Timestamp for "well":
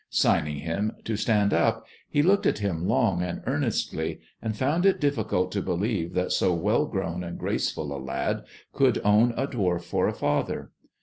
6.55-6.87